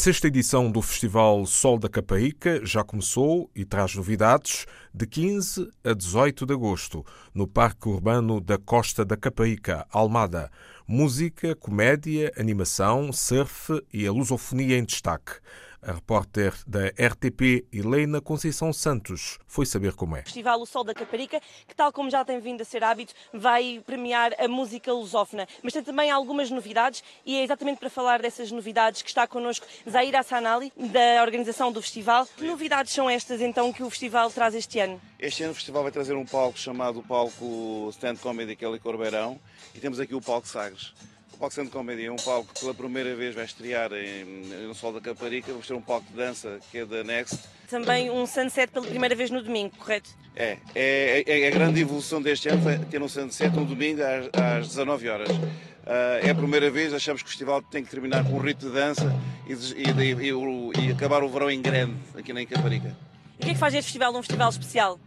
sexta 0.00 0.28
edição 0.28 0.70
do 0.70 0.80
Festival 0.80 1.44
Sol 1.44 1.78
da 1.78 1.86
Caparica 1.86 2.64
já 2.64 2.82
começou 2.82 3.50
e 3.54 3.66
traz 3.66 3.94
novidades 3.94 4.64
de 4.94 5.06
15 5.06 5.68
a 5.84 5.92
18 5.92 6.46
de 6.46 6.54
agosto 6.54 7.04
no 7.34 7.46
Parque 7.46 7.86
Urbano 7.86 8.40
da 8.40 8.56
Costa 8.56 9.04
da 9.04 9.14
Caparica, 9.14 9.86
Almada. 9.92 10.50
Música, 10.88 11.54
comédia, 11.54 12.32
animação, 12.38 13.12
surf 13.12 13.78
e 13.92 14.06
a 14.06 14.10
lusofonia 14.10 14.78
em 14.78 14.84
destaque. 14.86 15.32
A 15.82 15.92
repórter 15.92 16.52
da 16.66 16.88
RTP, 16.88 17.64
Helena 17.72 18.20
Conceição 18.20 18.70
Santos, 18.70 19.38
foi 19.46 19.64
saber 19.64 19.94
como 19.94 20.14
é. 20.14 20.20
O 20.20 20.24
Festival 20.24 20.60
O 20.60 20.66
Sol 20.66 20.84
da 20.84 20.92
Caparica, 20.92 21.40
que 21.66 21.74
tal 21.74 21.90
como 21.90 22.10
já 22.10 22.22
tem 22.22 22.38
vindo 22.38 22.60
a 22.60 22.64
ser 22.66 22.84
hábito, 22.84 23.14
vai 23.32 23.82
premiar 23.86 24.32
a 24.38 24.46
música 24.46 24.92
lusófona. 24.92 25.48
Mas 25.62 25.72
tem 25.72 25.82
também 25.82 26.10
algumas 26.10 26.50
novidades 26.50 27.02
e 27.24 27.34
é 27.34 27.42
exatamente 27.42 27.78
para 27.78 27.88
falar 27.88 28.20
dessas 28.20 28.52
novidades 28.52 29.00
que 29.00 29.08
está 29.08 29.26
connosco 29.26 29.66
Zaira 29.88 30.20
Assanali, 30.20 30.70
da 30.76 31.22
organização 31.22 31.72
do 31.72 31.80
festival. 31.80 32.26
Que 32.36 32.44
novidades 32.44 32.92
são 32.92 33.08
estas 33.08 33.40
então 33.40 33.72
que 33.72 33.82
o 33.82 33.88
festival 33.88 34.30
traz 34.30 34.54
este 34.54 34.80
ano? 34.80 35.00
Este 35.18 35.44
ano 35.44 35.52
o 35.52 35.54
festival 35.54 35.82
vai 35.82 35.92
trazer 35.92 36.14
um 36.14 36.26
palco 36.26 36.58
chamado 36.58 37.02
Palco 37.02 37.88
Stand 37.92 38.16
Comedy 38.16 38.54
Kelly 38.54 38.78
Corbeirão 38.78 39.40
e 39.74 39.80
temos 39.80 39.98
aqui 39.98 40.14
o 40.14 40.20
Palco 40.20 40.46
Sagres. 40.46 40.92
Palco 41.40 41.54
Centro 41.54 41.72
Comédia 41.72 42.08
é 42.08 42.12
um 42.12 42.16
palco 42.16 42.52
que 42.52 42.60
pela 42.60 42.74
primeira 42.74 43.16
vez 43.16 43.34
vai 43.34 43.46
estrear 43.46 43.90
em, 43.94 44.66
no 44.66 44.74
Sol 44.74 44.92
da 44.92 45.00
Caparica. 45.00 45.50
Vamos 45.50 45.66
ter 45.66 45.72
um 45.72 45.80
palco 45.80 46.06
de 46.10 46.14
dança 46.14 46.58
que 46.70 46.76
é 46.76 46.84
da 46.84 47.02
Next. 47.02 47.38
Também 47.66 48.10
um 48.10 48.26
sunset 48.26 48.70
pela 48.70 48.86
primeira 48.86 49.14
vez 49.14 49.30
no 49.30 49.42
domingo, 49.42 49.74
correto? 49.78 50.10
É, 50.36 50.58
é, 50.74 51.24
é 51.26 51.48
a 51.48 51.50
grande 51.50 51.80
evolução 51.80 52.20
deste 52.20 52.50
ano 52.50 52.62
foi 52.62 52.78
ter 52.78 53.02
um 53.02 53.08
sunset 53.08 53.56
no 53.56 53.64
domingo 53.64 54.02
às, 54.02 54.58
às 54.58 54.68
19 54.68 55.08
horas. 55.08 55.30
Uh, 55.30 56.20
é 56.22 56.28
a 56.28 56.34
primeira 56.34 56.70
vez, 56.70 56.92
achamos 56.92 57.22
que 57.22 57.28
o 57.28 57.30
festival 57.30 57.62
tem 57.62 57.82
que 57.82 57.90
terminar 57.90 58.22
com 58.22 58.34
um 58.34 58.40
rito 58.40 58.66
de 58.66 58.74
dança 58.74 59.10
e, 59.46 59.52
e, 59.52 60.28
e, 60.28 60.88
e 60.88 60.92
acabar 60.92 61.24
o 61.24 61.28
verão 61.30 61.50
em 61.50 61.62
grande 61.62 61.96
aqui 62.18 62.34
na 62.34 62.44
Caparica. 62.44 62.94
E 63.38 63.42
o 63.42 63.46
que 63.46 63.50
é 63.50 63.54
que 63.54 63.58
faz 63.58 63.72
este 63.72 63.84
festival 63.86 64.14
um 64.14 64.22
festival 64.22 64.50
especial? 64.50 65.00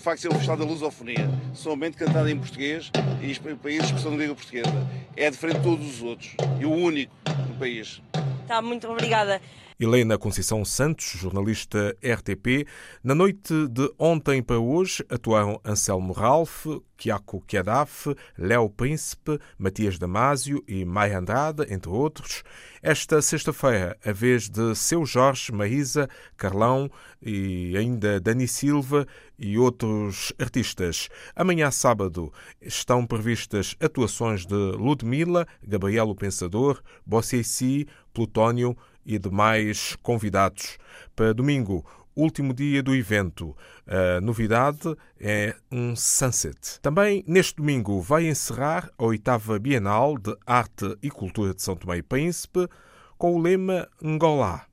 Facto 0.00 0.16
de 0.16 0.22
ser 0.22 0.28
um 0.28 0.32
festival 0.32 0.56
da 0.56 0.64
lusofonia, 0.64 1.28
somente 1.54 1.96
cantado 1.96 2.28
em 2.28 2.38
português 2.38 2.90
e 3.22 3.30
em 3.30 3.56
países 3.56 3.82
de 3.82 3.86
expressão 3.86 4.12
da 4.12 4.16
língua 4.16 4.34
portuguesa. 4.34 4.88
É 5.16 5.30
diferente 5.30 5.58
de 5.58 5.64
todos 5.64 5.86
os 5.86 6.02
outros 6.02 6.34
e 6.58 6.64
o 6.64 6.72
único 6.72 7.14
no 7.48 7.54
país. 7.56 8.02
Tá, 8.46 8.60
muito 8.62 8.88
obrigada. 8.88 9.40
Helena 9.82 10.18
Conceição 10.18 10.62
Santos, 10.62 11.06
jornalista 11.16 11.96
RTP. 12.04 12.68
Na 13.02 13.14
noite 13.14 13.66
de 13.66 13.90
ontem 13.98 14.42
para 14.42 14.58
hoje 14.58 15.02
atuaram 15.08 15.58
Anselmo 15.64 16.12
Ralph, 16.12 16.66
Kiako 16.98 17.40
Kiadaf, 17.46 18.14
Léo 18.36 18.68
Príncipe, 18.68 19.38
Matias 19.58 19.98
Damasio 19.98 20.62
e 20.68 20.84
Maia 20.84 21.18
Andrade, 21.18 21.64
entre 21.72 21.88
outros. 21.88 22.42
Esta 22.82 23.22
sexta-feira, 23.22 23.96
a 24.04 24.12
vez 24.12 24.50
de 24.50 24.74
Seu 24.74 25.06
Jorge, 25.06 25.50
Marisa, 25.50 26.10
Carlão 26.36 26.90
e 27.22 27.74
ainda 27.74 28.20
Dani 28.20 28.46
Silva 28.46 29.06
e 29.38 29.56
outros 29.56 30.30
artistas. 30.38 31.08
Amanhã, 31.34 31.70
sábado, 31.70 32.30
estão 32.60 33.06
previstas 33.06 33.74
atuações 33.80 34.44
de 34.44 34.54
Ludmilla, 34.54 35.46
Gabriel 35.66 36.10
o 36.10 36.14
Pensador, 36.14 36.82
Bossieci, 37.06 37.88
Plutónio, 38.12 38.76
e 39.04 39.18
demais 39.18 39.96
convidados. 40.02 40.78
Para 41.14 41.34
domingo, 41.34 41.84
último 42.14 42.52
dia 42.52 42.82
do 42.82 42.94
evento, 42.94 43.56
a 43.86 44.20
novidade 44.20 44.94
é 45.18 45.54
um 45.70 45.96
sunset. 45.96 46.80
Também 46.80 47.24
neste 47.26 47.56
domingo 47.56 48.00
vai 48.00 48.26
encerrar 48.26 48.90
a 48.96 49.04
oitava 49.04 49.58
Bienal 49.58 50.18
de 50.18 50.36
Arte 50.46 50.96
e 51.02 51.10
Cultura 51.10 51.54
de 51.54 51.62
São 51.62 51.76
Tomé 51.76 51.98
e 51.98 52.02
Príncipe 52.02 52.68
com 53.16 53.34
o 53.34 53.40
lema 53.40 53.88
Ngolá. 54.02 54.66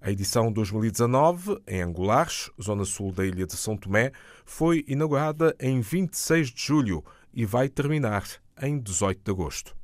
A 0.00 0.10
edição 0.10 0.52
2019, 0.52 1.62
em 1.66 1.80
Angulares, 1.80 2.50
zona 2.62 2.84
sul 2.84 3.10
da 3.10 3.24
ilha 3.24 3.46
de 3.46 3.56
São 3.56 3.74
Tomé, 3.74 4.12
foi 4.44 4.84
inaugurada 4.86 5.56
em 5.58 5.80
26 5.80 6.50
de 6.50 6.62
julho 6.62 7.02
e 7.32 7.46
vai 7.46 7.70
terminar 7.70 8.24
em 8.60 8.78
18 8.78 9.22
de 9.24 9.30
agosto. 9.30 9.74